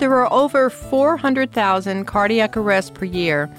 There 0.00 0.14
are 0.14 0.32
over 0.32 0.70
400,000 0.70 2.06
cardiac 2.06 2.56
arrests 2.56 2.90
per 2.90 3.04
year, 3.04 3.50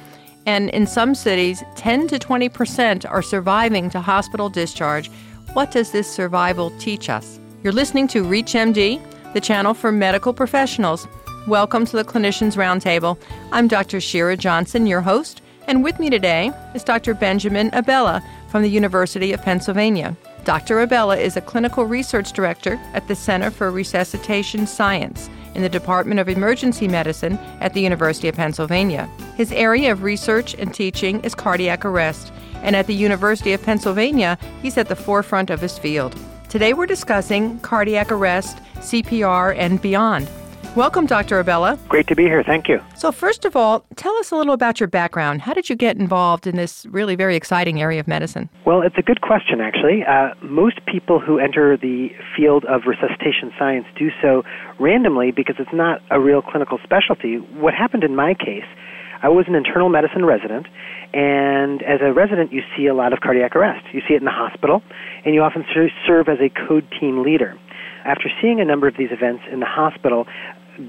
and 0.48 0.71
in 0.71 0.88
some 0.88 1.14
cities, 1.14 1.64
10 1.75 2.08
to 2.08 2.17
20 2.17 2.50
percent 2.50 3.06
are 3.06 3.21
surviving 3.21 3.92
to 3.92 4.02
hospital 4.02 4.49
discharge. 4.49 5.12
What 5.54 5.69
does 5.69 5.91
this 5.91 6.12
survival 6.12 6.71
teach 6.79 7.12
us? 7.12 7.39
You're 7.62 7.73
listening 7.73 8.07
to 8.07 8.23
ReachMD, 8.23 9.33
the 9.33 9.39
channel 9.39 9.75
for 9.75 9.91
medical 9.91 10.33
professionals. 10.33 11.07
Welcome 11.46 11.85
to 11.85 11.96
the 11.96 12.04
Clinicians 12.04 12.55
Roundtable. 12.55 13.19
I'm 13.51 13.67
Dr. 13.67 14.01
Shira 14.01 14.35
Johnson, 14.35 14.87
your 14.87 15.01
host, 15.01 15.44
and 15.67 15.83
with 15.83 15.99
me 15.99 16.09
today 16.09 16.52
is 16.73 16.84
Dr. 16.84 17.13
Benjamin 17.13 17.70
Abella 17.71 18.23
from 18.49 18.63
the 18.63 18.70
University 18.71 19.31
of 19.31 19.44
Pennsylvania. 19.44 20.17
Dr. 20.44 20.81
Abella 20.81 21.17
is 21.17 21.38
a 21.38 21.41
clinical 21.41 21.85
research 21.85 22.34
director 22.34 22.81
at 22.95 23.08
the 23.08 23.16
Center 23.16 23.52
for 23.52 23.70
Resuscitation 23.70 24.66
Science 24.66 25.30
in 25.55 25.62
the 25.62 25.70
Department 25.70 26.20
of 26.20 26.30
Emergency 26.30 26.88
Medicine 26.88 27.38
at 27.59 27.73
the 27.73 27.81
University 27.81 28.27
of 28.27 28.35
Pennsylvania. 28.35 29.09
His 29.35 29.52
area 29.52 29.91
of 29.91 30.03
research 30.03 30.53
and 30.55 30.73
teaching 30.73 31.21
is 31.21 31.35
cardiac 31.35 31.85
arrest, 31.85 32.31
and 32.63 32.75
at 32.75 32.88
the 32.88 32.94
University 32.94 33.53
of 33.53 33.63
Pennsylvania, 33.63 34.38
he's 34.61 34.77
at 34.77 34.88
the 34.88 34.95
forefront 34.95 35.49
of 35.49 35.61
his 35.61 35.77
field. 35.77 36.16
Today 36.49 36.73
we're 36.73 36.85
discussing 36.85 37.59
cardiac 37.59 38.11
arrest, 38.11 38.59
CPR, 38.75 39.55
and 39.58 39.81
beyond. 39.81 40.27
Welcome, 40.73 41.05
Dr. 41.05 41.38
Abella. 41.38 41.77
Great 41.89 42.07
to 42.07 42.16
be 42.16 42.23
here. 42.23 42.43
Thank 42.43 42.70
you. 42.70 42.80
So, 42.95 43.11
first 43.11 43.43
of 43.43 43.57
all, 43.57 43.84
tell 43.98 44.16
us 44.16 44.31
a 44.31 44.38
little 44.38 44.53
about 44.53 44.80
your 44.80 44.88
background. 44.88 45.41
How 45.41 45.53
did 45.53 45.70
you 45.70 45.75
get 45.75 45.97
involved 45.97 46.47
in 46.47 46.55
this 46.55 46.85
really 46.85 47.16
very 47.17 47.35
exciting 47.35 47.81
area 47.81 47.99
of 47.99 48.07
medicine? 48.07 48.47
Well, 48.66 48.81
it's 48.81 48.95
a 48.97 49.02
good 49.02 49.20
question, 49.20 49.59
actually. 49.59 50.05
Uh, 50.05 50.30
most 50.41 50.80
people 50.85 51.20
who 51.20 51.39
enter 51.39 51.75
the 51.75 52.11
field 52.38 52.63
of 52.70 52.84
resuscitation 52.88 53.52
science 53.59 53.85
do 53.99 54.11
so 54.21 54.44
randomly 54.80 55.31
because 55.31 55.55
it's 55.59 55.73
not 55.73 55.99
a 56.09 56.21
real 56.21 56.41
clinical 56.41 56.80
specialty. 56.85 57.35
What 57.35 57.73
happened 57.73 58.05
in 58.05 58.16
my 58.16 58.33
case, 58.33 58.63
I 59.22 59.27
was 59.27 59.47
an 59.49 59.55
internal 59.55 59.89
medicine 59.89 60.23
resident, 60.23 60.67
and 61.14 61.83
as 61.83 61.99
a 62.02 62.14
resident, 62.14 62.53
you 62.53 62.61
see 62.77 62.88
a 62.88 62.94
lot 62.94 63.11
of 63.11 63.19
cardiac 63.19 63.58
arrest. 63.58 63.86
You 63.92 63.99
see 64.08 64.14
it 64.14 64.22
in 64.22 64.25
the 64.25 64.31
hospital, 64.31 64.81
and 65.25 65.36
you 65.36 65.42
often 65.42 65.66
serve 66.08 66.30
as 66.30 66.38
a 66.39 66.47
code 66.66 66.88
team 66.97 67.23
leader. 67.23 67.59
After 68.05 68.30
seeing 68.41 68.59
a 68.59 68.66
number 68.66 68.88
of 68.88 68.95
these 68.97 69.11
events 69.11 69.44
in 69.52 69.59
the 69.59 69.66
hospital, 69.66 70.25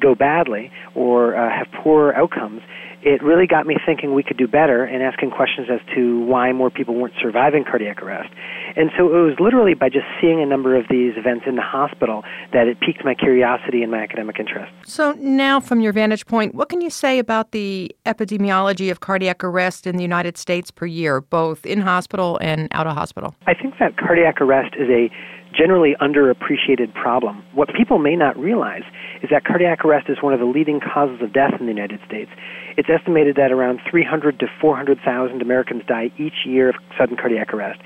go 0.00 0.14
badly 0.14 0.70
or 0.94 1.36
uh, 1.36 1.50
have 1.50 1.66
poor 1.82 2.12
outcomes, 2.12 2.62
it 3.02 3.22
really 3.22 3.46
got 3.46 3.66
me 3.66 3.76
thinking 3.84 4.14
we 4.14 4.22
could 4.22 4.36
do 4.36 4.46
better 4.46 4.84
and 4.84 5.02
asking 5.02 5.30
questions 5.30 5.68
as 5.70 5.80
to 5.94 6.20
why 6.20 6.52
more 6.52 6.70
people 6.70 6.94
weren't 6.94 7.14
surviving 7.20 7.64
cardiac 7.64 8.00
arrest. 8.00 8.32
And 8.76 8.90
so 8.96 9.06
it 9.06 9.20
was 9.20 9.34
literally 9.40 9.74
by 9.74 9.88
just 9.88 10.06
seeing 10.20 10.40
a 10.40 10.46
number 10.46 10.76
of 10.76 10.86
these 10.88 11.14
events 11.16 11.44
in 11.46 11.56
the 11.56 11.62
hospital 11.62 12.22
that 12.52 12.68
it 12.68 12.78
piqued 12.80 13.04
my 13.04 13.14
curiosity 13.14 13.82
and 13.82 13.90
my 13.90 14.02
academic 14.02 14.38
interest. 14.38 14.72
So 14.84 15.12
now, 15.18 15.58
from 15.58 15.80
your 15.80 15.92
vantage 15.92 16.26
point, 16.26 16.54
what 16.54 16.68
can 16.68 16.80
you 16.80 16.90
say 16.90 17.18
about 17.18 17.50
the 17.50 17.94
epidemiology 18.06 18.90
of 18.90 19.00
cardiac 19.00 19.42
arrest 19.42 19.86
in 19.86 19.96
the 19.96 20.02
United 20.02 20.38
States 20.38 20.70
per 20.70 20.86
year, 20.86 21.20
both 21.20 21.66
in 21.66 21.80
hospital 21.80 22.38
and 22.40 22.68
out 22.70 22.86
of 22.86 22.94
hospital? 22.94 23.34
I 23.46 23.54
think 23.54 23.74
that 23.80 23.96
cardiac 23.96 24.40
arrest 24.40 24.74
is 24.78 24.88
a 24.88 25.10
generally 25.52 25.94
underappreciated 26.00 26.94
problem. 26.94 27.44
What 27.54 27.68
people 27.76 27.98
may 27.98 28.16
not 28.16 28.36
realize 28.38 28.82
is 29.22 29.30
that 29.30 29.44
cardiac 29.44 29.84
arrest 29.84 30.08
is 30.08 30.18
one 30.22 30.32
of 30.32 30.40
the 30.40 30.46
leading 30.46 30.80
causes 30.80 31.20
of 31.22 31.32
death 31.32 31.54
in 31.60 31.66
the 31.66 31.72
United 31.72 32.00
States. 32.06 32.30
It's 32.76 32.88
estimated 32.88 33.36
that 33.36 33.52
around 33.52 33.80
300 33.88 34.40
to 34.40 34.46
400,000 34.60 35.42
Americans 35.42 35.82
die 35.86 36.10
each 36.18 36.46
year 36.46 36.70
of 36.70 36.76
sudden 36.98 37.16
cardiac 37.16 37.52
arrest. 37.52 37.80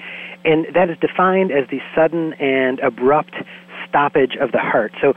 And 0.45 0.67
that 0.75 0.91
is 0.91 0.97
defined 0.99 1.51
as 1.51 1.69
the 1.71 1.81
sudden 1.95 2.35
and 2.35 2.79
abrupt 2.81 3.35
stoppage 3.89 4.37
of 4.41 4.53
the 4.53 4.59
heart. 4.59 4.93
So 5.01 5.15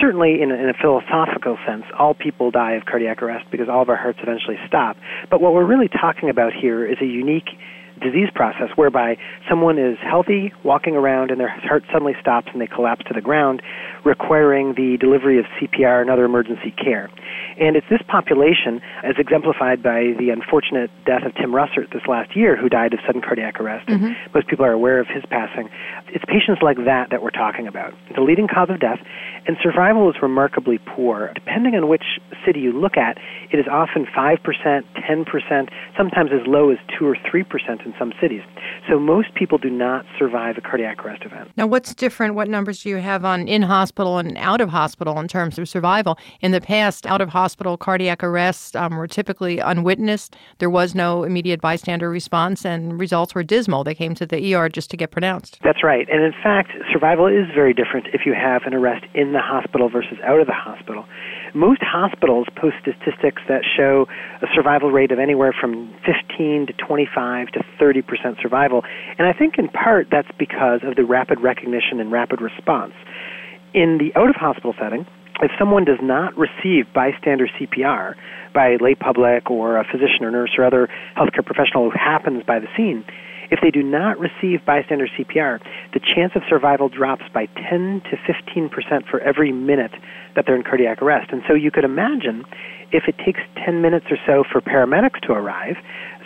certainly 0.00 0.40
in 0.40 0.50
a, 0.50 0.54
in 0.54 0.68
a, 0.68 0.74
philosophical 0.74 1.58
sense, 1.66 1.84
all 1.98 2.14
people 2.14 2.50
die 2.50 2.72
of 2.72 2.86
cardiac 2.86 3.22
arrest 3.22 3.46
because 3.50 3.68
all 3.68 3.82
of 3.82 3.88
our 3.88 3.96
hearts 3.96 4.18
eventually 4.22 4.56
stop. 4.66 4.96
But 5.30 5.40
what 5.40 5.52
we're 5.52 5.66
really 5.66 5.88
talking 5.88 6.30
about 6.30 6.52
here 6.52 6.86
is 6.86 6.96
a 7.00 7.06
unique 7.06 7.50
disease 8.00 8.28
process 8.34 8.68
whereby 8.76 9.16
someone 9.48 9.78
is 9.78 9.98
healthy, 10.02 10.52
walking 10.64 10.96
around, 10.96 11.30
and 11.30 11.40
their 11.40 11.48
heart 11.48 11.84
suddenly 11.92 12.14
stops 12.20 12.48
and 12.52 12.60
they 12.60 12.66
collapse 12.66 13.04
to 13.08 13.14
the 13.14 13.20
ground, 13.20 13.62
requiring 14.04 14.74
the 14.74 14.96
delivery 14.98 15.38
of 15.38 15.44
CPR 15.58 16.00
and 16.00 16.10
other 16.10 16.24
emergency 16.24 16.70
care. 16.72 17.10
And 17.58 17.76
it's 17.76 17.86
this 17.90 18.02
population, 18.08 18.80
as 19.04 19.14
exemplified 19.18 19.82
by 19.82 20.14
the 20.18 20.30
unfortunate 20.30 20.90
death 21.04 21.22
of 21.24 21.34
Tim 21.34 21.52
Russert 21.52 21.92
this 21.92 22.02
last 22.08 22.34
year, 22.34 22.56
who 22.56 22.68
died 22.68 22.94
of 22.94 23.00
sudden 23.06 23.20
cardiac 23.20 23.60
arrest. 23.60 23.88
Mm-hmm. 23.88 24.34
most 24.34 24.48
people 24.48 24.64
are 24.64 24.72
aware 24.72 25.00
of 25.00 25.06
his 25.06 25.24
passing. 25.28 25.68
It's 26.08 26.24
patients 26.24 26.62
like 26.62 26.76
that 26.84 27.10
that 27.10 27.22
we're 27.22 27.30
talking 27.30 27.66
about. 27.66 27.94
It's 28.08 28.18
a 28.18 28.22
leading 28.22 28.48
cause 28.48 28.70
of 28.70 28.80
death, 28.80 28.98
and 29.46 29.56
survival 29.62 30.08
is 30.10 30.16
remarkably 30.22 30.78
poor. 30.78 31.32
Depending 31.34 31.74
on 31.74 31.88
which 31.88 32.04
city 32.44 32.60
you 32.60 32.72
look 32.72 32.96
at, 32.96 33.18
it 33.52 33.58
is 33.58 33.66
often 33.70 34.06
5%, 34.06 34.38
10%, 34.40 35.68
sometimes 35.96 36.30
as 36.32 36.46
low 36.46 36.70
as 36.70 36.78
2 36.98 37.06
or 37.06 37.16
3% 37.16 37.86
in 37.86 37.89
some 37.98 38.12
cities. 38.20 38.42
So 38.88 38.98
most 38.98 39.34
people 39.34 39.58
do 39.58 39.70
not 39.70 40.04
survive 40.18 40.56
a 40.56 40.60
cardiac 40.60 41.04
arrest 41.04 41.22
event. 41.24 41.50
Now, 41.56 41.66
what's 41.66 41.94
different? 41.94 42.34
What 42.34 42.48
numbers 42.48 42.82
do 42.82 42.88
you 42.88 42.96
have 42.96 43.24
on 43.24 43.48
in 43.48 43.62
hospital 43.62 44.18
and 44.18 44.36
out 44.38 44.60
of 44.60 44.68
hospital 44.68 45.18
in 45.18 45.28
terms 45.28 45.58
of 45.58 45.68
survival? 45.68 46.18
In 46.40 46.52
the 46.52 46.60
past, 46.60 47.06
out 47.06 47.20
of 47.20 47.28
hospital 47.28 47.76
cardiac 47.76 48.22
arrests 48.22 48.74
um, 48.74 48.96
were 48.96 49.06
typically 49.06 49.58
unwitnessed. 49.58 50.36
There 50.58 50.70
was 50.70 50.94
no 50.94 51.24
immediate 51.24 51.60
bystander 51.60 52.10
response, 52.10 52.64
and 52.64 52.98
results 52.98 53.34
were 53.34 53.42
dismal. 53.42 53.84
They 53.84 53.94
came 53.94 54.14
to 54.16 54.26
the 54.26 54.54
ER 54.54 54.68
just 54.68 54.90
to 54.90 54.96
get 54.96 55.10
pronounced. 55.10 55.58
That's 55.62 55.82
right. 55.82 56.08
And 56.10 56.22
in 56.22 56.32
fact, 56.42 56.70
survival 56.92 57.26
is 57.26 57.46
very 57.54 57.74
different 57.74 58.08
if 58.12 58.22
you 58.26 58.34
have 58.34 58.62
an 58.66 58.74
arrest 58.74 59.04
in 59.14 59.32
the 59.32 59.40
hospital 59.40 59.88
versus 59.88 60.18
out 60.24 60.40
of 60.40 60.46
the 60.46 60.52
hospital. 60.52 61.04
Most 61.54 61.82
hospitals 61.82 62.46
post 62.54 62.76
statistics 62.80 63.42
that 63.48 63.62
show 63.76 64.06
a 64.40 64.46
survival 64.54 64.90
rate 64.90 65.10
of 65.10 65.18
anywhere 65.18 65.54
from 65.58 65.92
15 66.06 66.66
to 66.66 66.72
25 66.72 67.48
to 67.48 67.64
30 67.78 68.02
percent 68.02 68.36
survival, 68.40 68.82
and 69.18 69.26
I 69.26 69.32
think 69.32 69.58
in 69.58 69.68
part 69.68 70.08
that's 70.10 70.30
because 70.38 70.80
of 70.84 70.96
the 70.96 71.04
rapid 71.04 71.40
recognition 71.40 71.98
and 71.98 72.12
rapid 72.12 72.40
response. 72.40 72.94
In 73.74 73.98
the 73.98 74.18
out 74.18 74.30
of 74.30 74.36
hospital 74.36 74.74
setting, 74.80 75.06
if 75.42 75.50
someone 75.58 75.84
does 75.84 75.98
not 76.02 76.36
receive 76.36 76.92
bystander 76.94 77.48
CPR 77.48 78.14
by 78.54 78.72
a 78.72 78.78
lay 78.78 78.94
public 78.94 79.50
or 79.50 79.78
a 79.78 79.84
physician 79.84 80.22
or 80.22 80.30
nurse 80.30 80.50
or 80.58 80.64
other 80.64 80.88
healthcare 81.16 81.44
professional 81.44 81.90
who 81.90 81.98
happens 81.98 82.42
by 82.46 82.58
the 82.58 82.66
scene, 82.76 83.04
if 83.50 83.60
they 83.62 83.70
do 83.70 83.82
not 83.82 84.18
receive 84.18 84.64
bystander 84.64 85.08
CPR, 85.08 85.60
the 85.92 86.00
chance 86.00 86.32
of 86.34 86.42
survival 86.48 86.88
drops 86.88 87.24
by 87.32 87.46
10 87.68 88.02
to 88.10 88.16
15 88.26 88.68
percent 88.68 89.06
for 89.10 89.20
every 89.20 89.52
minute 89.52 89.92
that 90.34 90.44
they're 90.46 90.56
in 90.56 90.62
cardiac 90.62 91.02
arrest. 91.02 91.30
And 91.32 91.42
so 91.48 91.54
you 91.54 91.70
could 91.70 91.84
imagine 91.84 92.44
if 92.92 93.04
it 93.08 93.16
takes 93.24 93.40
10 93.64 93.82
minutes 93.82 94.06
or 94.10 94.16
so 94.26 94.44
for 94.50 94.60
paramedics 94.60 95.20
to 95.22 95.32
arrive, 95.32 95.76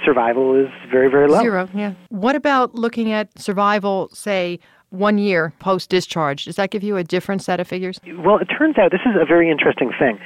survival 0.05 0.55
is 0.55 0.69
very, 0.91 1.11
very 1.11 1.29
low. 1.29 1.41
Zero, 1.41 1.69
yeah. 1.75 1.95
What 2.09 2.37
about 2.37 2.75
looking 2.75 3.13
at 3.13 3.39
survival, 3.39 4.09
say, 4.13 4.61
one 4.91 5.19
year 5.19 5.53
post 5.59 5.91
discharge? 5.91 6.45
Does 6.45 6.57
that 6.57 6.71
give 6.71 6.83
you 6.83 6.97
a 6.97 7.05
different 7.05 7.43
set 7.43 7.61
of 7.61 7.67
figures? 7.67 7.99
Well, 8.19 8.39
it 8.39 8.47
turns 8.47 8.79
out 8.79 8.91
this 8.93 9.01
is 9.05 9.17
a 9.21 9.25
very 9.25 9.51
interesting 9.51 9.91
thing. 9.99 10.19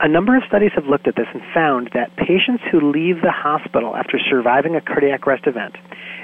A 0.00 0.08
number 0.08 0.36
of 0.36 0.42
studies 0.46 0.72
have 0.74 0.84
looked 0.84 1.08
at 1.08 1.16
this 1.16 1.26
and 1.32 1.42
found 1.54 1.90
that 1.94 2.14
patients 2.16 2.62
who 2.70 2.92
leave 2.92 3.22
the 3.22 3.32
hospital 3.32 3.96
after 3.96 4.18
surviving 4.18 4.76
a 4.76 4.80
cardiac 4.80 5.26
arrest 5.26 5.46
event, 5.46 5.74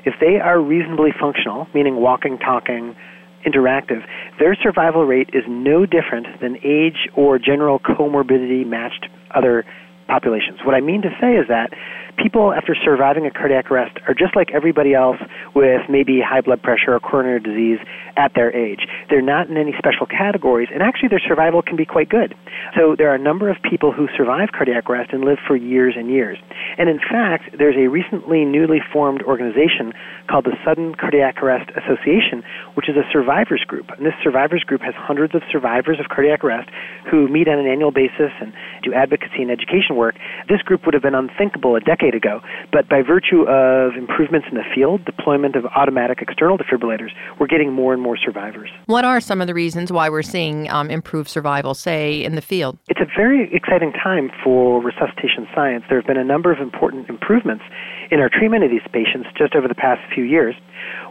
if 0.04 0.14
they 0.20 0.38
are 0.40 0.60
reasonably 0.60 1.10
functional, 1.18 1.66
meaning 1.74 1.96
walking, 1.96 2.38
talking, 2.38 2.94
interactive, 3.46 4.02
their 4.38 4.54
survival 4.54 5.04
rate 5.04 5.30
is 5.32 5.42
no 5.48 5.86
different 5.86 6.26
than 6.40 6.56
age 6.64 7.08
or 7.14 7.38
general 7.38 7.78
comorbidity 7.78 8.66
matched 8.66 9.06
other 9.34 9.64
populations. 10.08 10.60
What 10.64 10.74
I 10.74 10.80
mean 10.80 11.02
to 11.02 11.10
say 11.20 11.34
is 11.34 11.48
that 11.48 11.72
people 12.18 12.52
after 12.52 12.74
surviving 12.74 13.26
a 13.26 13.30
cardiac 13.30 13.70
arrest 13.70 13.98
are 14.06 14.14
just 14.14 14.36
like 14.36 14.50
everybody 14.52 14.94
else 14.94 15.16
with 15.54 15.80
maybe 15.88 16.20
high 16.20 16.40
blood 16.40 16.62
pressure 16.62 16.94
or 16.94 17.00
coronary 17.00 17.40
disease 17.40 17.78
at 18.16 18.32
their 18.34 18.54
age. 18.54 18.86
They're 19.08 19.22
not 19.22 19.48
in 19.48 19.56
any 19.56 19.72
special 19.78 20.06
categories, 20.06 20.68
and 20.72 20.82
actually 20.82 21.08
their 21.08 21.22
survival 21.26 21.62
can 21.62 21.76
be 21.76 21.86
quite 21.86 22.08
good. 22.08 22.34
So 22.76 22.94
there 22.96 23.10
are 23.10 23.14
a 23.14 23.22
number 23.22 23.48
of 23.48 23.56
people 23.62 23.92
who 23.92 24.08
survive 24.16 24.50
cardiac 24.52 24.88
arrest 24.88 25.12
and 25.12 25.24
live 25.24 25.38
for 25.46 25.56
years 25.56 25.94
and 25.96 26.10
years. 26.10 26.38
And 26.78 26.88
in 26.88 26.98
fact, 26.98 27.56
there's 27.56 27.76
a 27.76 27.88
recently 27.88 28.44
newly 28.44 28.80
formed 28.92 29.22
organization 29.22 29.92
called 30.28 30.44
the 30.44 30.56
Sudden 30.64 30.94
Cardiac 30.94 31.42
Arrest 31.42 31.70
Association, 31.76 32.44
which 32.74 32.88
is 32.88 32.96
a 32.96 33.04
survivors 33.12 33.64
group. 33.66 33.90
And 33.96 34.04
this 34.04 34.14
survivors 34.22 34.62
group 34.64 34.82
has 34.82 34.94
hundreds 34.96 35.34
of 35.34 35.42
survivors 35.50 35.98
of 35.98 36.08
cardiac 36.08 36.44
arrest 36.44 36.68
who 37.10 37.28
meet 37.28 37.48
on 37.48 37.58
an 37.58 37.66
annual 37.66 37.90
basis 37.90 38.32
and 38.40 38.52
do 38.82 38.92
advocacy 38.92 39.42
and 39.42 39.50
education 39.50 39.91
resuscitation 39.92 39.96
work, 39.96 40.16
this 40.48 40.62
group 40.62 40.84
would 40.84 40.94
have 40.94 41.02
been 41.02 41.14
unthinkable 41.14 41.76
a 41.76 41.80
decade 41.80 42.14
ago. 42.14 42.40
But 42.72 42.88
by 42.88 43.02
virtue 43.02 43.42
of 43.48 43.96
improvements 43.96 44.48
in 44.50 44.56
the 44.56 44.64
field, 44.74 45.04
deployment 45.04 45.56
of 45.56 45.64
automatic 45.76 46.18
external 46.20 46.58
defibrillators, 46.58 47.10
we're 47.38 47.46
getting 47.46 47.72
more 47.72 47.92
and 47.92 48.02
more 48.02 48.16
survivors. 48.16 48.70
What 48.86 49.04
are 49.04 49.20
some 49.20 49.40
of 49.40 49.46
the 49.46 49.54
reasons 49.54 49.92
why 49.92 50.08
we're 50.08 50.22
seeing 50.22 50.70
um, 50.70 50.90
improved 50.90 51.28
survival, 51.28 51.74
say, 51.74 52.24
in 52.24 52.34
the 52.34 52.42
field? 52.42 52.78
It's 52.88 53.00
a 53.00 53.06
very 53.16 53.52
exciting 53.54 53.92
time 53.92 54.30
for 54.42 54.82
resuscitation 54.82 55.46
science. 55.54 55.84
There 55.88 55.98
have 55.98 56.06
been 56.06 56.16
a 56.16 56.24
number 56.24 56.52
of 56.52 56.60
important 56.60 57.08
improvements 57.08 57.64
in 58.12 58.20
our 58.20 58.28
treatment 58.28 58.62
of 58.62 58.70
these 58.70 58.84
patients 58.92 59.26
just 59.38 59.56
over 59.56 59.66
the 59.66 59.74
past 59.74 60.02
few 60.14 60.22
years. 60.22 60.54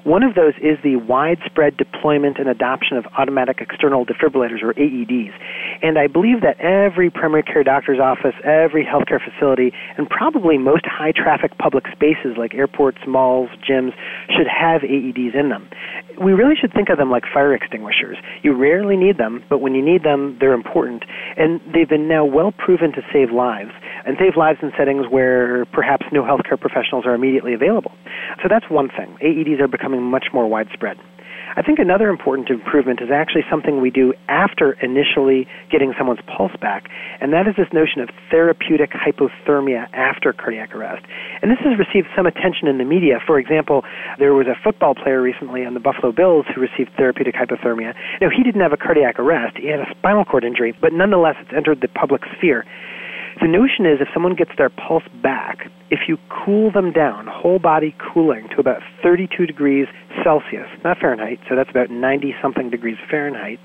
One 0.04 0.22
of 0.22 0.36
those 0.36 0.54
is 0.62 0.78
the 0.84 0.98
widespread 0.98 1.78
deployment 1.78 2.38
and 2.38 2.48
adoption 2.48 2.98
of 2.98 3.06
automatic 3.18 3.58
external 3.60 4.06
defibrillators, 4.06 4.62
or 4.62 4.74
AEDs. 4.74 5.34
And 5.82 5.98
I 5.98 6.08
believe 6.08 6.42
that 6.42 6.60
every 6.60 7.10
primary 7.10 7.44
care 7.44 7.64
doctor's 7.64 8.00
office, 8.00 8.36
every 8.44 8.86
healthcare 8.86 9.20
facility, 9.22 9.74
and 9.98 10.10
probably 10.10 10.58
most 10.58 10.86
high 10.86 11.12
traffic 11.12 11.58
public 11.58 11.86
spaces 11.92 12.38
like 12.38 12.54
airports, 12.54 12.98
malls, 13.08 13.50
gyms 13.68 13.94
should 14.30 14.48
have 14.48 14.82
AEDs 14.82 15.34
in 15.34 15.50
them. 15.50 15.70
We 16.22 16.34
really 16.34 16.56
should 16.60 16.74
think 16.74 16.90
of 16.90 16.98
them 16.98 17.10
like 17.10 17.24
fire 17.32 17.54
extinguishers. 17.54 18.18
You 18.44 18.54
rarely 18.54 18.98
need 18.98 19.18
them, 19.18 19.44
but 19.50 19.60
when 19.60 19.74
you 19.74 19.82
need 19.82 20.04
them, 20.04 20.38
they're 20.40 20.54
important. 20.54 21.06
And 21.38 21.62
they've 21.74 21.90
been 21.90 22.08
now 22.08 22.26
well 22.26 22.52
proven 22.52 22.92
to 22.94 23.02
save 23.14 23.32
lives, 23.32 23.72
and 24.06 24.18
save 24.20 24.36
lives 24.36 24.60
in 24.62 24.72
settings 24.78 25.06
where 25.10 25.66
perhaps 25.66 26.06
no 26.12 26.24
healthcare 26.24 26.60
professionals 26.92 27.06
are 27.06 27.16
immediately 27.16 27.54
available. 27.54 27.92
So 28.42 28.48
that's 28.50 28.66
one 28.70 28.90
thing. 28.90 29.18
AEDs 29.22 29.60
are 29.62 29.68
becoming 29.68 29.82
becoming 29.82 30.04
much 30.04 30.28
more 30.34 30.48
widespread. 30.48 30.98
I 31.58 31.62
think 31.62 31.80
another 31.80 32.08
important 32.08 32.50
improvement 32.50 33.02
is 33.02 33.10
actually 33.12 33.44
something 33.52 33.82
we 33.82 33.92
do 33.92 34.14
after 34.30 34.72
initially 34.80 35.48
getting 35.70 35.92
someone's 35.98 36.22
pulse 36.24 36.56
back, 36.62 36.88
and 37.20 37.34
that 37.34 37.44
is 37.44 37.56
this 37.58 37.68
notion 37.74 38.00
of 38.00 38.08
therapeutic 38.30 38.92
hypothermia 38.96 39.92
after 39.92 40.32
cardiac 40.32 40.74
arrest. 40.74 41.04
And 41.42 41.52
this 41.52 41.60
has 41.68 41.76
received 41.76 42.08
some 42.16 42.26
attention 42.26 42.70
in 42.70 42.78
the 42.78 42.86
media. 42.86 43.20
For 43.28 43.38
example, 43.38 43.84
there 44.18 44.34
was 44.34 44.48
a 44.48 44.56
football 44.64 44.96
player 44.96 45.22
recently 45.22 45.66
on 45.66 45.74
the 45.74 45.82
Buffalo 45.82 46.14
Bills 46.14 46.46
who 46.56 46.62
received 46.62 46.96
therapeutic 46.96 47.36
hypothermia. 47.36 47.96
Now, 48.22 48.30
he 48.32 48.44
didn't 48.44 48.62
have 48.62 48.72
a 48.72 48.80
cardiac 48.80 49.20
arrest, 49.20 49.58
he 49.58 49.68
had 49.68 49.82
a 49.82 49.92
spinal 49.92 50.24
cord 50.24 50.46
injury, 50.46 50.72
but 50.80 50.94
nonetheless, 50.94 51.36
it's 51.42 51.52
entered 51.52 51.82
the 51.82 51.90
public 51.90 52.22
sphere. 52.38 52.64
The 53.42 53.48
notion 53.48 53.88
is 53.88 53.98
if 54.00 54.08
someone 54.14 54.36
gets 54.36 54.52
their 54.56 54.70
pulse 54.70 55.04
back, 55.24 55.66
if 55.90 56.02
you 56.08 56.20
cool 56.30 56.72
them 56.72 56.92
down, 56.92 57.26
whole 57.26 57.58
body 57.58 57.96
cooling 57.98 58.48
to 58.54 58.60
about 58.60 58.84
32 59.02 59.48
degrees 59.48 59.88
Celsius, 60.24 60.68
not 60.84 61.00
Fahrenheit, 61.00 61.40
so 61.50 61.56
that's 61.56 61.72
about 61.72 61.90
90 61.90 62.36
something 62.40 62.70
degrees 62.70 62.98
Fahrenheit, 63.10 63.60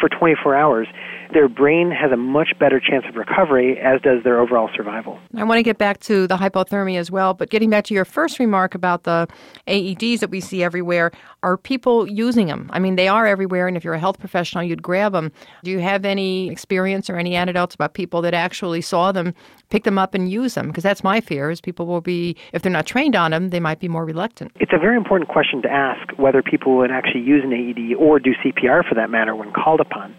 for 0.00 0.08
24 0.08 0.56
hours, 0.56 0.88
their 1.32 1.48
brain 1.48 1.90
has 1.90 2.12
a 2.12 2.16
much 2.16 2.50
better 2.58 2.80
chance 2.80 3.04
of 3.08 3.16
recovery, 3.16 3.78
as 3.78 4.00
does 4.02 4.22
their 4.24 4.40
overall 4.40 4.68
survival. 4.74 5.18
I 5.36 5.44
want 5.44 5.58
to 5.58 5.62
get 5.62 5.78
back 5.78 6.00
to 6.00 6.26
the 6.26 6.36
hypothermia 6.36 6.98
as 6.98 7.10
well, 7.10 7.34
but 7.34 7.50
getting 7.50 7.70
back 7.70 7.84
to 7.84 7.94
your 7.94 8.04
first 8.04 8.38
remark 8.38 8.74
about 8.74 9.04
the 9.04 9.28
AEDs 9.66 10.20
that 10.20 10.30
we 10.30 10.40
see 10.40 10.62
everywhere, 10.62 11.12
are 11.42 11.56
people 11.56 12.08
using 12.08 12.46
them? 12.46 12.70
I 12.72 12.78
mean, 12.78 12.96
they 12.96 13.08
are 13.08 13.26
everywhere, 13.26 13.66
and 13.66 13.76
if 13.76 13.84
you're 13.84 13.94
a 13.94 13.98
health 13.98 14.18
professional, 14.18 14.62
you'd 14.64 14.82
grab 14.82 15.12
them. 15.12 15.32
Do 15.64 15.70
you 15.70 15.80
have 15.80 16.04
any 16.04 16.50
experience 16.50 17.08
or 17.10 17.16
any 17.16 17.34
anecdotes 17.34 17.74
about 17.74 17.94
people 17.94 18.22
that 18.22 18.34
actually 18.34 18.80
saw 18.80 19.12
them, 19.12 19.34
pick 19.70 19.84
them 19.84 19.98
up, 19.98 20.14
and 20.14 20.30
use 20.30 20.54
them? 20.54 20.68
Because 20.68 20.82
that's 20.82 21.02
my 21.02 21.20
fear: 21.20 21.50
is 21.50 21.60
people 21.60 21.86
will 21.86 22.00
be, 22.00 22.36
if 22.52 22.62
they're 22.62 22.72
not 22.72 22.86
trained 22.86 23.16
on 23.16 23.30
them, 23.30 23.50
they 23.50 23.60
might 23.60 23.80
be 23.80 23.88
more 23.88 24.04
reluctant. 24.04 24.52
It's 24.60 24.72
a 24.72 24.78
very 24.78 24.96
important 24.96 25.28
question 25.28 25.62
to 25.62 25.70
ask 25.70 26.16
whether 26.18 26.42
people 26.42 26.76
would 26.76 26.90
actually 26.90 27.22
use 27.22 27.42
an 27.44 27.52
AED 27.52 27.96
or 27.98 28.18
do 28.18 28.32
CPR 28.44 28.88
for 28.88 28.94
that 28.94 29.10
matter 29.10 29.34
when 29.34 29.52
called 29.52 29.80
upon 29.80 30.14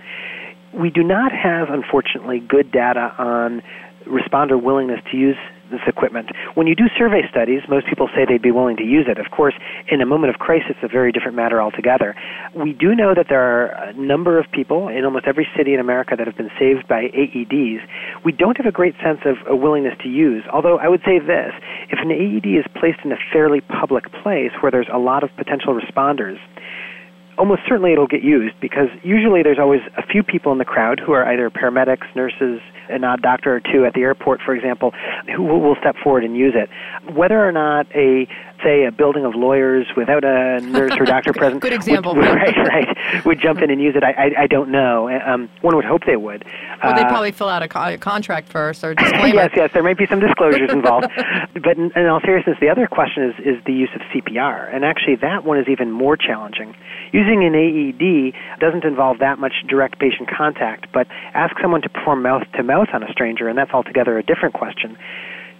we 0.73 0.89
do 0.89 1.03
not 1.03 1.31
have, 1.31 1.69
unfortunately, 1.69 2.39
good 2.39 2.71
data 2.71 3.13
on 3.17 3.61
responder 4.05 4.61
willingness 4.61 4.99
to 5.11 5.17
use 5.17 5.37
this 5.71 5.81
equipment. 5.87 6.29
When 6.53 6.67
you 6.67 6.75
do 6.75 6.85
survey 6.97 7.21
studies, 7.29 7.61
most 7.67 7.87
people 7.87 8.09
say 8.13 8.25
they'd 8.27 8.41
be 8.41 8.51
willing 8.51 8.77
to 8.77 8.83
use 8.83 9.07
it. 9.09 9.17
Of 9.17 9.31
course, 9.31 9.53
in 9.89 10.01
a 10.01 10.05
moment 10.05 10.33
of 10.33 10.39
crisis, 10.39 10.71
it's 10.71 10.83
a 10.83 10.87
very 10.87 11.11
different 11.11 11.35
matter 11.35 11.61
altogether. 11.61 12.15
We 12.53 12.73
do 12.73 12.93
know 12.93 13.13
that 13.15 13.27
there 13.29 13.41
are 13.41 13.89
a 13.89 13.93
number 13.93 14.37
of 14.37 14.45
people 14.51 14.87
in 14.87 15.03
almost 15.05 15.25
every 15.25 15.47
city 15.57 15.73
in 15.73 15.79
America 15.79 16.15
that 16.17 16.27
have 16.27 16.37
been 16.37 16.51
saved 16.59 16.87
by 16.87 17.09
AEDs. 17.09 17.81
We 18.23 18.31
don't 18.31 18.57
have 18.57 18.67
a 18.67 18.71
great 18.71 18.95
sense 19.03 19.19
of 19.25 19.37
a 19.47 19.55
willingness 19.55 19.97
to 20.03 20.09
use, 20.09 20.43
although 20.51 20.77
I 20.77 20.87
would 20.87 21.01
say 21.05 21.19
this 21.19 21.53
if 21.89 21.99
an 21.99 22.11
AED 22.11 22.45
is 22.45 22.65
placed 22.79 22.99
in 23.03 23.11
a 23.11 23.17
fairly 23.31 23.61
public 23.61 24.11
place 24.21 24.51
where 24.61 24.71
there's 24.71 24.89
a 24.93 24.99
lot 24.99 25.23
of 25.23 25.29
potential 25.37 25.73
responders, 25.73 26.37
almost 27.38 27.62
certainly 27.68 27.94
it'll 27.94 28.07
get 28.07 28.24
used 28.24 28.56
because 28.59 28.88
usually 29.03 29.44
there's 29.44 29.59
always 29.59 29.81
a 29.97 30.06
few 30.06 30.24
people 30.24 30.51
in 30.51 30.57
the 30.57 30.65
crowd 30.65 31.00
who 31.00 31.13
are 31.13 31.25
either 31.25 31.50
paramedics, 31.50 32.13
nurses, 32.15 32.62
an 32.89 33.03
odd 33.03 33.21
doctor 33.21 33.56
or 33.56 33.59
two 33.59 33.85
at 33.85 33.94
the 33.94 34.01
airport, 34.01 34.41
for 34.41 34.53
example, 34.53 34.94
who 35.35 35.44
will 35.44 35.75
step 35.80 35.95
forward 36.03 36.24
and 36.24 36.35
use 36.35 36.53
it. 36.56 36.69
Whether 37.15 37.45
or 37.45 37.51
not 37.51 37.88
a 37.95 38.27
say 38.63 38.85
a 38.85 38.91
building 38.91 39.25
of 39.25 39.35
lawyers 39.35 39.88
without 39.97 40.24
a 40.24 40.62
nurse 40.62 40.94
or 40.97 41.06
doctor 41.06 41.33
present, 41.35 41.62
good 41.62 41.74
example, 41.74 42.15
would, 42.15 42.24
right, 42.25 42.56
right, 42.56 43.25
would 43.25 43.39
jump 43.39 43.62
in 43.62 43.69
and 43.69 43.81
use 43.81 43.95
it. 43.95 44.03
I, 44.03 44.12
I, 44.12 44.44
I 44.44 44.47
don't 44.47 44.69
know. 44.69 45.09
Um, 45.09 45.50
one 45.62 45.75
would 45.75 45.86
hope 45.86 46.06
they 46.06 46.15
would. 46.15 46.45
Well, 46.83 46.95
they 46.95 47.01
uh, 47.01 47.09
probably 47.09 47.31
fill 47.31 47.50
out 47.50 47.63
a, 47.63 47.68
co- 47.68 47.94
a 47.94 47.97
contract 47.97 48.50
first 48.50 48.83
or 48.83 48.95
disclaimer. 48.95 49.27
yes, 49.33 49.51
yes, 49.56 49.71
there 49.74 49.83
might 49.83 49.97
be 49.97 50.06
some 50.07 50.19
disclosures 50.19 50.71
involved. 50.71 51.07
but 51.53 51.77
in, 51.77 51.91
in 51.95 52.06
all 52.07 52.21
seriousness, 52.21 52.57
the 52.62 52.69
other 52.69 52.88
question 52.88 53.24
is 53.24 53.57
is 53.57 53.63
the 53.65 53.74
use 53.74 53.89
of 53.95 54.01
CPR, 54.13 54.74
and 54.74 54.86
actually 54.86 55.15
that 55.18 55.44
one 55.44 55.57
is 55.57 55.68
even 55.68 55.91
more 55.91 56.15
challenging. 56.15 56.75
Using 57.23 57.45
an 57.47 57.55
AED 57.55 58.59
doesn't 58.59 58.83
involve 58.83 59.19
that 59.19 59.39
much 59.39 59.53
direct 59.69 59.97
patient 59.97 60.27
contact, 60.27 60.91
but 60.91 61.07
ask 61.33 61.55
someone 61.61 61.81
to 61.83 61.89
perform 61.89 62.21
mouth 62.21 62.43
to 62.57 62.63
mouth 62.63 62.89
on 62.93 63.01
a 63.01 63.11
stranger, 63.13 63.47
and 63.47 63.57
that's 63.57 63.71
altogether 63.71 64.17
a 64.17 64.23
different 64.23 64.53
question. 64.53 64.97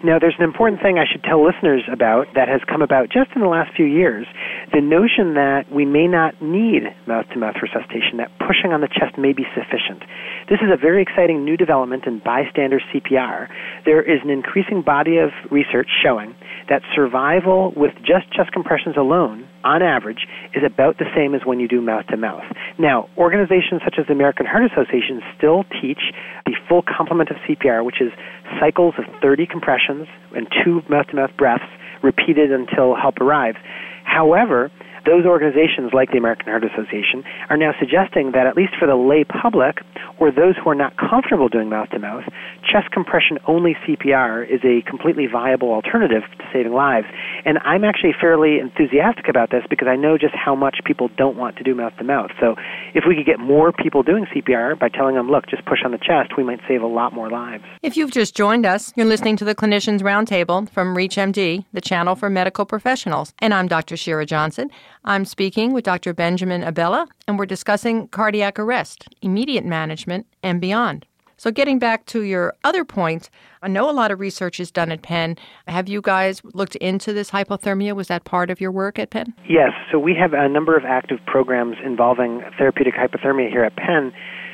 Now, 0.04 0.19
there's 0.19 0.36
an 0.38 0.44
important 0.44 0.81
thing 0.81 1.00
I 1.00 1.06
should 1.10 1.24
tell 1.24 1.39
listeners 1.39 1.83
about 1.89 2.27
that 2.36 2.50
has 2.50 2.60
come 2.68 2.81
about 2.81 3.07
just 3.07 3.31
in 3.33 3.42
the 3.42 3.48
last 3.48 3.74
few 3.74 3.86
years 3.86 4.27
the 4.74 4.81
notion 4.81 5.36
that 5.36 5.71
we 5.71 5.86
may 5.86 6.07
not 6.07 6.42
need 6.42 6.83
mouth 7.07 7.30
to 7.31 7.39
mouth 7.39 7.56
resuscitation, 7.62 8.18
that 8.18 8.27
pushing 8.44 8.74
on 8.75 8.81
the 8.81 8.92
chest 8.92 9.18
may 9.18 9.31
be 9.31 9.48
sufficient. 9.56 10.04
This 10.50 10.59
is 10.59 10.68
a 10.68 10.75
very 10.75 11.01
exciting 11.01 11.45
new 11.45 11.56
development 11.56 12.04
in 12.06 12.19
bystander 12.19 12.81
CPR. 12.92 13.48
There 13.86 14.04
is 14.04 14.19
an 14.21 14.30
increasing 14.30 14.81
body 14.81 15.19
of 15.19 15.31
research 15.50 15.88
showing 16.04 16.36
that 16.68 16.81
survival 16.94 17.71
with 17.71 17.95
just 18.04 18.27
chest 18.36 18.51
compressions 18.51 18.98
alone, 18.98 19.48
on 19.63 19.81
average, 19.81 20.27
is 20.54 20.63
about 20.65 20.98
the 20.98 21.06
same 21.15 21.33
as 21.36 21.42
when 21.45 21.60
you 21.60 21.68
do 21.68 21.81
mouth 21.81 22.07
to 22.07 22.18
mouth. 22.18 22.44
Now, 22.77 23.10
organizations 23.18 23.81
such 23.83 23.95
as 24.00 24.07
the 24.07 24.13
American 24.13 24.45
Heart 24.45 24.71
Association 24.71 25.21
still 25.38 25.63
teach 25.81 26.13
the 26.45 26.56
full 26.68 26.83
complement 26.83 27.30
of 27.30 27.38
CPR, 27.48 27.83
which 27.83 28.01
is 28.01 28.12
cycles 28.60 28.95
of 28.98 29.06
30 29.21 29.45
compressions 29.48 30.07
and 30.36 30.48
two 30.63 30.81
mouth 30.89 31.07
to 31.07 31.15
mouth 31.15 31.31
breaths 31.38 31.63
repeated 32.01 32.51
until 32.51 32.95
help 32.95 33.19
arrives. 33.21 33.57
However, 34.04 34.71
those 35.06 35.26
organizations, 35.26 35.92
like 35.94 36.12
the 36.12 36.18
American 36.18 36.48
Heart 36.48 36.64
Association, 36.64 37.24
are 37.50 37.58
now 37.58 37.72
suggesting 37.80 38.32
that 38.32 38.48
at 38.48 38.56
least 38.56 38.74
for 38.80 38.88
the 38.88 38.96
lay 38.96 39.24
public 39.24 39.84
or 40.20 40.32
those 40.32 40.56
who 40.56 40.70
are 40.70 40.76
not 40.76 40.96
comfortable 40.98 41.50
doing 41.50 41.70
mouth 41.70 41.90
to 41.90 42.00
mouth, 42.00 42.24
chest 42.64 42.92
compression 42.92 43.40
only 43.48 43.76
CPR 43.86 44.48
is 44.48 44.62
a 44.64 44.82
completely 44.90 45.28
viable 45.28 45.72
alternative 45.72 46.24
to 46.38 46.46
saving 46.54 46.74
lives. 46.74 47.08
And 47.46 47.58
I'm 47.60 47.84
actually 47.84 48.14
fairly 48.20 48.60
enthusiastic 48.60 49.28
about 49.28 49.52
this 49.52 49.64
because 49.70 49.88
I 49.88 49.96
know 49.96 50.18
just 50.18 50.36
how 50.36 50.56
much 50.56 50.80
people 50.86 51.10
don't 51.18 51.38
want 51.38 51.58
to 51.58 51.64
do 51.64 51.76
mouth 51.76 51.94
to 51.98 52.04
mouth. 52.04 52.32
So 52.40 52.56
if 52.94 53.04
we 53.08 53.16
could 53.16 53.26
get 53.26 53.40
more 53.40 53.72
people 53.72 54.04
doing 54.04 54.26
CPR 54.34 54.80
by 54.80 54.90
telling 54.90 55.16
them, 55.16 55.30
look, 55.30 55.48
just 55.48 55.66
push 55.66 55.80
on 55.84 55.92
the 55.92 55.98
chest, 55.98 56.38
we 56.38 56.44
might 56.44 56.60
save 56.68 56.82
a 56.82 56.88
lot 56.88 57.14
more 57.14 57.30
lives. 57.30 57.64
If 57.82 57.98
you've 57.98 58.12
just 58.12 58.36
joined 58.36 58.66
us, 58.66 58.94
you're 58.96 59.06
listening 59.06 59.36
to 59.38 59.45
the 59.45 59.56
Clinicians 59.56 60.02
Roundtable 60.02 60.69
from 60.69 60.95
ReachMD, 60.95 61.66
the 61.74 61.81
channel 61.81 62.16
for 62.16 62.30
medical 62.30 62.66
professionals. 62.66 63.33
And 63.40 63.54
I'm 63.54 63.68
Dr. 63.68 63.98
Shira 63.98 64.26
Johnson. 64.26 64.69
I'm 65.06 65.26
speaking 65.26 65.74
with 65.74 65.83
Dr. 65.83 66.14
Benjamin 66.14 66.64
Abella, 66.64 67.07
and 67.28 67.38
we're 67.38 67.45
discussing 67.45 68.07
cardiac 68.07 68.57
arrest, 68.57 69.06
immediate 69.22 69.66
management, 69.66 70.26
and 70.42 70.62
beyond. 70.62 71.06
So, 71.36 71.52
getting 71.52 71.78
back 71.78 72.06
to 72.06 72.22
your 72.22 72.54
other 72.64 72.86
point, 72.86 73.30
I 73.62 73.68
know 73.68 73.90
a 73.90 73.92
lot 73.92 74.12
of 74.12 74.22
research 74.22 74.62
is 74.62 74.72
done 74.72 74.94
at 74.94 75.02
Penn. 75.02 75.36
Have 75.68 75.90
you 75.90 76.00
guys 76.00 76.42
looked 76.54 76.78
into 76.78 77.12
this 77.12 77.31
hypothermia? 77.31 77.94
Was 77.94 78.07
that 78.07 78.24
part 78.24 78.50
of 78.50 78.62
your 78.62 78.72
work 78.72 78.98
at 78.98 79.10
Penn? 79.10 79.33
Yes. 79.50 79.72
So, 79.92 80.00
we 80.00 80.16
have 80.16 80.31
a 80.31 80.48
number 80.48 80.78
of 80.78 80.86
active 80.86 81.19
programs 81.26 81.76
involving 81.83 82.42
therapeutic 82.57 82.94
hypothermia 82.94 83.50
here 83.50 83.66
at 83.66 83.76
Penn. 83.76 84.14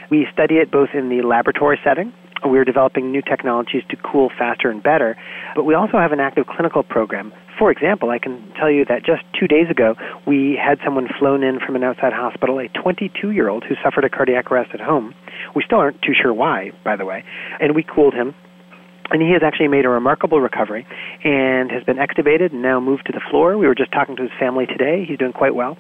We 0.10 0.25
study 0.34 0.56
it 0.56 0.72
both 0.72 0.89
in 0.96 1.10
the 1.10 1.22
laboratory 1.22 1.79
setting, 1.84 2.12
we're 2.50 2.65
developing 2.65 3.12
new 3.12 3.22
technologies 3.22 3.84
to 3.89 3.96
cool 3.98 4.29
faster 4.38 4.70
and 4.70 4.82
better, 4.82 5.18
but 5.56 5.63
we 5.63 5.74
also 5.74 5.98
have 5.98 6.12
an 6.12 6.20
active 6.20 6.46
clinical 6.48 6.84
program. 6.84 7.34
For 7.58 7.72
example, 7.72 8.10
I 8.10 8.20
can 8.20 8.51
tell 8.58 8.72
you 8.72 8.86
that 8.86 9.06
just 9.06 9.24
two 9.38 9.48
days 9.48 9.70
ago, 9.70 9.96
we 10.25 10.58
had 10.62 10.79
someone 10.84 11.08
flown 11.20 11.44
in 11.44 11.60
from 11.60 11.75
an 11.75 11.84
outside 11.84 12.13
hospital, 12.13 12.60
a 12.60 12.68
22 12.70 13.32
year 13.32 13.50
old 13.50 13.63
who 13.63 13.75
suffered 13.84 14.06
a 14.06 14.10
cardiac 14.10 14.51
arrest 14.51 14.72
at 14.74 14.79
home. 14.79 15.13
We 15.56 15.63
still 15.65 15.79
aren't 15.79 16.01
too 16.01 16.13
sure 16.13 16.34
why, 16.34 16.72
by 16.84 16.96
the 16.96 17.06
way. 17.06 17.24
And 17.60 17.75
we 17.75 17.84
cooled 17.84 18.13
him 18.13 18.34
and 19.12 19.22
he 19.22 19.32
has 19.34 19.42
actually 19.44 19.68
made 19.68 19.86
a 19.86 19.89
remarkable 19.89 20.39
recovery 20.39 20.86
and 21.24 21.72
has 21.72 21.84
been 21.84 21.98
extubated 21.98 22.51
and 22.51 22.62
now 22.62 22.80
moved 22.80 23.06
to 23.08 23.12
the 23.12 23.22
floor. 23.30 23.58
We 23.58 23.68
were 23.68 23.75
just 23.75 23.92
talking 23.92 24.16
to 24.18 24.24
his 24.24 24.32
family 24.39 24.66
today. 24.66 25.06
He's 25.08 25.18
doing 25.18 25.34
quite 25.34 25.56
well. 25.56 25.78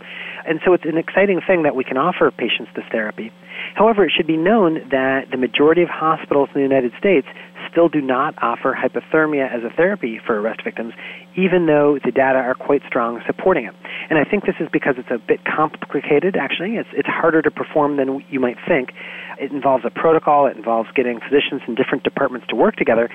And 0.47 0.59
so 0.65 0.73
it's 0.73 0.85
an 0.85 0.97
exciting 0.97 1.41
thing 1.45 1.63
that 1.63 1.75
we 1.75 1.83
can 1.83 1.97
offer 1.97 2.31
patients 2.31 2.71
this 2.75 2.85
therapy. 2.91 3.31
However, 3.75 4.05
it 4.05 4.11
should 4.15 4.27
be 4.27 4.37
known 4.37 4.87
that 4.89 5.29
the 5.31 5.37
majority 5.37 5.83
of 5.83 5.89
hospitals 5.89 6.49
in 6.55 6.61
the 6.61 6.67
United 6.67 6.93
States 6.97 7.27
still 7.69 7.89
do 7.89 8.01
not 8.01 8.33
offer 8.41 8.77
hypothermia 8.77 9.51
as 9.51 9.63
a 9.63 9.75
therapy 9.75 10.19
for 10.25 10.39
arrest 10.39 10.63
victims, 10.63 10.93
even 11.35 11.65
though 11.65 11.99
the 12.03 12.11
data 12.11 12.39
are 12.39 12.55
quite 12.55 12.81
strong 12.87 13.21
supporting 13.25 13.65
it. 13.65 13.73
And 14.09 14.19
I 14.19 14.23
think 14.23 14.45
this 14.45 14.55
is 14.59 14.67
because 14.71 14.95
it's 14.97 15.11
a 15.11 15.17
bit 15.17 15.39
complicated, 15.45 16.35
actually. 16.35 16.75
It's, 16.75 16.89
it's 16.93 17.07
harder 17.07 17.41
to 17.41 17.51
perform 17.51 17.97
than 17.97 18.23
you 18.29 18.39
might 18.39 18.57
think. 18.67 18.91
It 19.39 19.51
involves 19.51 19.85
a 19.85 19.89
protocol, 19.89 20.47
it 20.47 20.57
involves 20.57 20.89
getting 20.95 21.19
physicians 21.19 21.61
in 21.67 21.75
different 21.75 22.03
departments 22.03 22.47
to 22.49 22.55
work 22.55 22.75
together. 22.75 23.09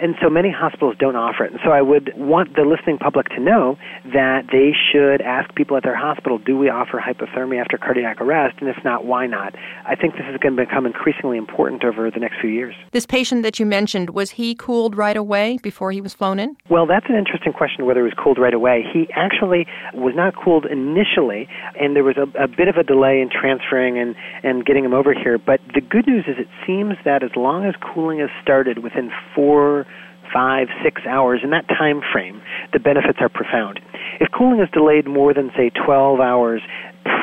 And 0.00 0.14
so 0.22 0.28
many 0.28 0.50
hospitals 0.50 0.96
don't 0.98 1.16
offer 1.16 1.44
it. 1.44 1.52
And 1.52 1.60
so 1.64 1.70
I 1.70 1.82
would 1.82 2.12
want 2.16 2.54
the 2.54 2.62
listening 2.62 2.98
public 2.98 3.28
to 3.30 3.40
know 3.40 3.76
that 4.12 4.44
they 4.52 4.72
should 4.92 5.20
ask 5.22 5.54
people 5.54 5.76
at 5.76 5.82
their 5.82 5.96
hospital, 5.96 6.38
do 6.38 6.56
we 6.56 6.68
offer 6.68 7.00
hypothermia 7.00 7.60
after 7.60 7.78
cardiac 7.78 8.20
arrest? 8.20 8.56
And 8.60 8.68
if 8.68 8.76
not, 8.84 9.04
why 9.04 9.26
not? 9.26 9.54
I 9.86 9.94
think 9.96 10.14
this 10.14 10.26
is 10.30 10.36
going 10.38 10.56
to 10.56 10.66
become 10.66 10.86
increasingly 10.86 11.38
important 11.38 11.84
over 11.84 12.10
the 12.10 12.20
next 12.20 12.40
few 12.40 12.50
years. 12.50 12.74
This 12.92 13.06
patient 13.06 13.42
that 13.42 13.58
you 13.58 13.66
mentioned, 13.66 14.10
was 14.10 14.30
he 14.32 14.54
cooled 14.54 14.96
right 14.96 15.16
away 15.16 15.58
before 15.62 15.92
he 15.92 16.00
was 16.00 16.14
flown 16.14 16.38
in? 16.38 16.56
Well, 16.68 16.86
that's 16.86 17.06
an 17.08 17.16
interesting 17.16 17.52
question 17.52 17.86
whether 17.86 18.00
he 18.00 18.04
was 18.04 18.14
cooled 18.22 18.38
right 18.38 18.54
away. 18.54 18.84
He 18.92 19.08
actually 19.14 19.66
was 19.94 20.14
not 20.14 20.34
cooled 20.36 20.66
initially, 20.66 21.48
and 21.80 21.96
there 21.96 22.04
was 22.04 22.16
a, 22.16 22.26
a 22.42 22.48
bit 22.48 22.68
of 22.68 22.76
a 22.76 22.82
delay 22.82 23.20
in 23.20 23.30
transferring 23.30 23.98
and, 23.98 24.14
and 24.42 24.64
getting 24.66 24.84
him 24.84 24.92
over 24.92 25.14
here. 25.14 25.38
But 25.38 25.60
the 25.74 25.80
good 25.80 26.06
news 26.06 26.24
is 26.28 26.36
it 26.38 26.48
seems 26.66 26.94
that 27.04 27.22
as 27.22 27.30
long 27.36 27.64
as 27.64 27.74
cooling 27.80 28.20
is 28.20 28.30
started 28.42 28.82
within 28.82 29.10
four 29.34 29.85
five, 30.32 30.68
six 30.82 31.02
hours, 31.06 31.40
in 31.42 31.50
that 31.50 31.68
time 31.68 32.00
frame, 32.12 32.40
the 32.72 32.78
benefits 32.78 33.18
are 33.20 33.28
profound. 33.28 33.80
If 34.20 34.30
cooling 34.32 34.60
is 34.60 34.68
delayed 34.72 35.06
more 35.06 35.34
than, 35.34 35.50
say, 35.56 35.70
12 35.70 36.20
hours, 36.20 36.62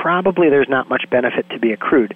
probably 0.02 0.50
there's 0.50 0.70
not 0.70 0.90
much 0.90 1.06
benefit 1.10 1.50
to 1.52 1.60
be 1.60 1.72
accrued. 1.72 2.14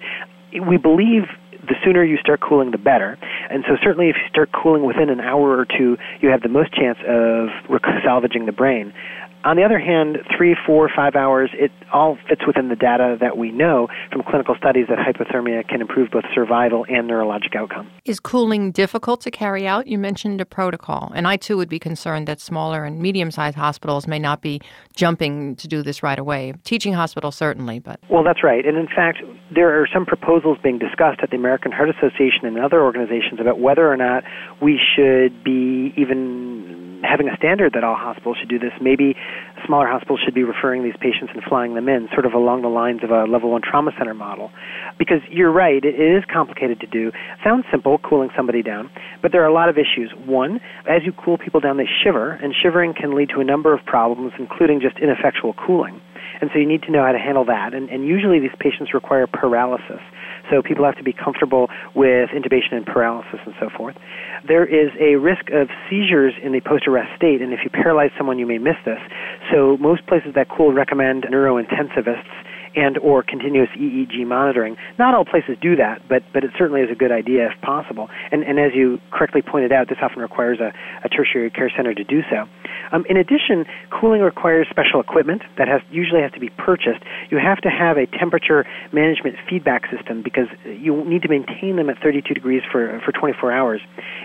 We 0.66 0.76
believe 0.76 1.24
the 1.68 1.76
sooner 1.84 2.04
you 2.04 2.16
start 2.18 2.40
cooling, 2.40 2.70
the 2.70 2.78
better. 2.78 3.18
And 3.50 3.64
so, 3.68 3.76
certainly, 3.82 4.08
if 4.08 4.16
you 4.16 4.28
start 4.28 4.50
cooling 4.52 4.84
within 4.84 5.10
an 5.10 5.20
hour 5.20 5.56
or 5.56 5.64
two, 5.64 5.96
you 6.20 6.28
have 6.30 6.42
the 6.42 6.48
most 6.48 6.72
chance 6.72 6.98
of 7.06 7.48
salvaging 8.04 8.46
the 8.46 8.52
brain. 8.52 8.92
On 9.44 9.56
the 9.56 9.62
other 9.62 9.78
hand, 9.78 10.18
three, 10.36 10.56
four, 10.66 10.90
five 10.94 11.14
hours, 11.14 11.50
it 11.54 11.70
all 11.92 12.18
fits 12.28 12.42
within 12.46 12.68
the 12.68 12.76
data 12.76 13.16
that 13.20 13.38
we 13.38 13.52
know 13.52 13.86
from 14.10 14.22
clinical 14.28 14.56
studies 14.56 14.86
that 14.88 14.98
hypothermia 14.98 15.66
can 15.66 15.80
improve 15.80 16.10
both 16.10 16.24
survival 16.34 16.84
and 16.88 17.08
neurologic 17.08 17.54
outcome. 17.54 17.88
Is 18.04 18.18
cooling 18.18 18.72
difficult 18.72 19.20
to 19.22 19.30
carry 19.30 19.66
out? 19.66 19.86
You 19.86 19.96
mentioned 19.96 20.40
a 20.40 20.44
protocol, 20.44 21.12
and 21.14 21.28
I 21.28 21.36
too 21.36 21.56
would 21.56 21.68
be 21.68 21.78
concerned 21.78 22.26
that 22.26 22.40
smaller 22.40 22.84
and 22.84 22.98
medium 23.00 23.30
sized 23.30 23.56
hospitals 23.56 24.08
may 24.08 24.18
not 24.18 24.42
be 24.42 24.60
jumping 24.96 25.54
to 25.56 25.68
do 25.68 25.82
this 25.82 26.02
right 26.02 26.18
away. 26.18 26.54
Teaching 26.64 26.92
hospitals, 26.92 27.36
certainly, 27.36 27.78
but. 27.78 28.00
Well, 28.10 28.24
that's 28.24 28.42
right. 28.42 28.66
And 28.66 28.76
in 28.76 28.88
fact, 28.88 29.18
there 29.54 29.80
are 29.80 29.86
some 29.92 30.04
proposals 30.04 30.58
being 30.62 30.78
discussed 30.78 31.20
at 31.22 31.30
the 31.30 31.36
American 31.36 31.57
Heart 31.62 31.90
Association 31.90 32.44
and 32.44 32.58
other 32.58 32.82
organizations 32.82 33.40
about 33.40 33.58
whether 33.60 33.90
or 33.90 33.96
not 33.96 34.24
we 34.60 34.78
should 34.78 35.44
be 35.44 35.92
even 35.96 37.02
having 37.04 37.28
a 37.28 37.36
standard 37.36 37.74
that 37.74 37.84
all 37.84 37.94
hospitals 37.94 38.36
should 38.40 38.48
do 38.48 38.58
this. 38.58 38.72
Maybe 38.80 39.14
smaller 39.66 39.86
hospitals 39.86 40.20
should 40.24 40.34
be 40.34 40.42
referring 40.42 40.82
these 40.82 40.96
patients 40.98 41.30
and 41.34 41.42
flying 41.42 41.74
them 41.74 41.88
in, 41.88 42.08
sort 42.12 42.26
of 42.26 42.32
along 42.32 42.62
the 42.62 42.68
lines 42.68 43.02
of 43.04 43.10
a 43.10 43.24
level 43.24 43.50
one 43.50 43.62
trauma 43.62 43.92
center 43.96 44.14
model. 44.14 44.50
Because 44.98 45.20
you're 45.30 45.52
right, 45.52 45.84
it 45.84 45.94
is 45.94 46.24
complicated 46.32 46.80
to 46.80 46.86
do. 46.86 47.12
Sounds 47.44 47.64
simple, 47.70 47.98
cooling 47.98 48.30
somebody 48.36 48.62
down, 48.62 48.90
but 49.22 49.32
there 49.32 49.42
are 49.42 49.46
a 49.46 49.52
lot 49.52 49.68
of 49.68 49.76
issues. 49.78 50.10
One, 50.26 50.60
as 50.88 51.02
you 51.04 51.12
cool 51.12 51.38
people 51.38 51.60
down, 51.60 51.76
they 51.76 51.88
shiver, 52.02 52.32
and 52.32 52.54
shivering 52.54 52.94
can 52.94 53.14
lead 53.14 53.30
to 53.30 53.40
a 53.40 53.44
number 53.44 53.72
of 53.72 53.84
problems, 53.84 54.32
including 54.38 54.80
just 54.80 54.98
ineffectual 54.98 55.54
cooling. 55.54 56.00
And 56.40 56.50
so 56.52 56.58
you 56.58 56.66
need 56.66 56.82
to 56.82 56.90
know 56.90 57.04
how 57.04 57.12
to 57.12 57.18
handle 57.18 57.44
that. 57.46 57.74
And, 57.74 57.88
and 57.90 58.06
usually 58.06 58.40
these 58.40 58.54
patients 58.58 58.94
require 58.94 59.26
paralysis. 59.26 60.00
So 60.50 60.62
people 60.62 60.84
have 60.84 60.96
to 60.96 61.04
be 61.04 61.12
comfortable 61.12 61.68
with 61.94 62.30
intubation 62.30 62.72
and 62.72 62.86
paralysis 62.86 63.40
and 63.44 63.54
so 63.60 63.68
forth. 63.68 63.96
There 64.46 64.64
is 64.64 64.90
a 64.98 65.16
risk 65.16 65.50
of 65.52 65.68
seizures 65.90 66.34
in 66.42 66.52
the 66.52 66.60
post 66.60 66.86
arrest 66.86 67.10
state, 67.16 67.42
and 67.42 67.52
if 67.52 67.60
you 67.64 67.70
paralyze 67.70 68.10
someone, 68.16 68.38
you 68.38 68.46
may 68.46 68.58
miss 68.58 68.76
this. 68.84 69.00
So 69.52 69.76
most 69.78 70.06
places 70.06 70.32
that 70.34 70.48
cool 70.48 70.72
recommend 70.72 71.24
neurointensivists 71.24 72.32
and 72.76 72.98
or 72.98 73.22
continuous 73.22 73.68
EEG 73.76 74.26
monitoring. 74.26 74.76
Not 74.98 75.14
all 75.14 75.24
places 75.24 75.56
do 75.60 75.76
that, 75.76 76.02
but 76.08 76.22
but 76.32 76.44
it 76.44 76.50
certainly 76.58 76.82
is 76.82 76.90
a 76.90 76.94
good 76.94 77.12
idea 77.12 77.50
if 77.50 77.60
possible. 77.62 78.08
And 78.30 78.42
and 78.42 78.58
as 78.58 78.72
you 78.74 79.00
correctly 79.10 79.42
pointed 79.42 79.72
out, 79.72 79.88
this 79.88 79.98
often 80.02 80.20
requires 80.20 80.60
a, 80.60 80.72
a 81.04 81.08
tertiary 81.08 81.50
care 81.50 81.72
center 81.74 81.94
to 81.94 82.04
do 82.04 82.20
so. 82.30 82.44
Um, 82.92 83.04
in 83.08 83.16
addition, 83.16 83.64
cooling 83.90 84.20
requires 84.20 84.66
special 84.70 85.00
equipment 85.00 85.42
that 85.56 85.68
has 85.68 85.80
usually 85.90 86.22
has 86.22 86.32
to 86.32 86.40
be 86.40 86.50
purchased. 86.50 87.02
You 87.30 87.38
have 87.38 87.58
to 87.62 87.70
have 87.70 87.96
a 87.96 88.06
temperature 88.06 88.66
management 88.92 89.36
feedback 89.48 89.90
system 89.90 90.22
because 90.22 90.48
you 90.64 91.04
need 91.04 91.22
to 91.22 91.28
maintain 91.28 91.76
them 91.76 91.90
at 91.90 91.98
32 92.02 92.34
degrees 92.34 92.62
for 92.70 93.00
for 93.04 93.12
24 93.12 93.52
hours. 93.52 93.80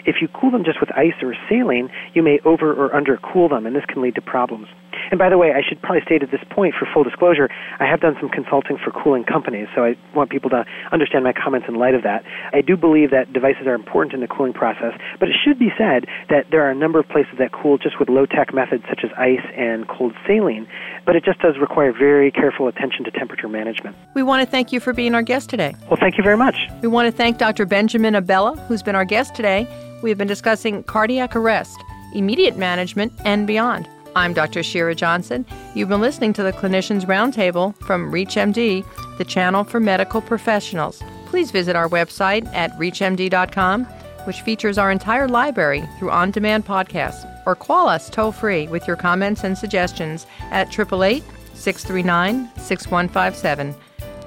If 0.06 0.18
you 0.22 0.28
cool 0.28 0.52
them 0.52 0.64
just 0.64 0.80
with 0.80 0.92
ice 0.96 1.18
or 1.22 1.36
saline, 1.50 1.90
you 2.14 2.24
may 2.24 2.40
over 2.46 2.74
or 2.74 2.96
under 2.96 3.18
cool 3.18 3.50
them, 3.50 3.66
and 3.66 3.76
this 3.76 3.86
can 3.86 4.02
lead 4.02 4.16
to 4.16 4.22
problems. 4.22 4.68
And 5.12 5.18
by 5.18 5.30
the 5.30 5.38
way, 5.38 5.52
I 5.52 5.62
should 5.68 5.82
probably 5.82 6.02
state 6.06 6.24
at 6.24 6.32
this 6.32 6.44
point, 6.50 6.76
for 6.78 6.88
full 6.94 7.04
disclosure, 7.04 7.50
I 7.80 7.86
have 7.86 8.00
done 8.00 8.16
some 8.20 8.30
consulting 8.30 8.78
for 8.78 8.92
cooling 8.92 9.24
companies, 9.24 9.68
so 9.76 9.84
I 9.84 9.96
want 10.16 10.30
people 10.30 10.50
to 10.52 10.66
understand 10.92 11.24
my 11.24 11.34
comments 11.34 11.68
in 11.68 11.76
light 11.76 11.96
of 11.96 12.04
that. 12.04 12.24
I 12.54 12.62
do 12.62 12.78
believe 12.78 13.12
that 13.12 13.34
devices 13.34 13.68
are 13.68 13.76
important 13.76 14.14
in 14.14 14.22
the 14.22 14.28
cooling 14.28 14.54
process, 14.54 14.94
but 15.20 15.30
it 15.30 15.36
should 15.44 15.58
be 15.58 15.70
said 15.78 16.06
that 16.30 16.48
there 16.52 16.62
are 16.62 16.72
a 16.72 16.76
number 16.76 17.00
of 17.00 17.08
places 17.10 17.34
that 17.40 17.52
cool 17.52 17.78
just 17.78 18.00
with 18.00 18.10
low 18.10 18.26
tech 18.26 18.53
methods 18.54 18.84
such 18.88 19.02
as 19.04 19.12
ice 19.18 19.44
and 19.58 19.88
cold 19.88 20.14
saline, 20.28 20.68
but 21.06 21.16
it 21.16 21.24
just 21.26 21.40
does 21.40 21.58
require 21.60 21.92
very 21.92 22.32
careful 22.32 22.68
attention 22.68 23.04
to 23.06 23.12
temperature 23.12 23.50
management. 23.50 23.96
We 24.14 24.24
want 24.24 24.46
to 24.46 24.50
thank 24.50 24.72
you 24.72 24.80
for 24.80 24.94
being 24.94 25.16
our 25.16 25.22
guest 25.22 25.50
today. 25.50 25.76
Well, 25.90 25.98
thank 26.00 26.18
you 26.18 26.24
very 26.24 26.38
much. 26.38 26.56
We 26.82 26.88
want 26.88 27.08
to 27.08 27.12
thank 27.12 27.38
Dr. 27.38 27.66
Benjamin 27.66 28.16
Abella, 28.16 28.56
who's 28.68 28.84
been 28.84 28.96
our 28.96 29.06
guest 29.06 29.36
today. 29.36 29.68
We 30.02 30.10
have 30.10 30.18
been 30.18 30.28
discussing 30.28 30.84
cardiac 30.84 31.36
arrest, 31.36 31.84
immediate 32.14 32.58
management, 32.58 33.14
and 33.26 33.48
beyond. 33.48 33.88
I'm 34.16 34.34
Dr. 34.34 34.62
Shira 34.62 34.94
Johnson. 34.94 35.46
You've 35.74 35.90
been 35.90 36.02
listening 36.02 36.34
to 36.34 36.44
the 36.44 36.54
Clinicians 36.54 37.06
Roundtable 37.06 37.76
from 37.78 38.12
ReachMD, 38.12 38.86
the 39.18 39.26
channel 39.26 39.64
for 39.64 39.80
medical 39.80 40.22
professionals. 40.22 41.02
Please 41.26 41.50
visit 41.50 41.76
our 41.76 41.90
website 41.90 42.46
at 42.54 42.72
reachmd.com, 42.78 43.86
which 44.26 44.42
features 44.42 44.78
our 44.78 44.92
entire 44.92 45.28
library 45.28 45.84
through 45.98 46.12
on 46.12 46.30
demand 46.30 46.66
podcasts, 46.66 47.26
or 47.46 47.56
call 47.56 47.88
us 47.88 48.10
toll 48.10 48.32
free 48.32 48.68
with 48.68 48.88
your 48.88 48.96
comments 48.96 49.44
and 49.44 49.58
suggestions 49.58 50.26
at 50.52 50.68
888 50.68 51.24
639 51.54 52.50
6157. 52.58 53.76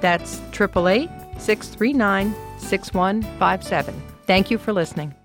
That's 0.01 0.39
888 0.53 1.09
639 1.39 2.35
6157. 2.59 4.03
Thank 4.25 4.51
you 4.51 4.57
for 4.57 4.73
listening. 4.73 5.16